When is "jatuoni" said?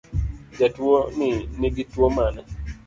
0.59-1.29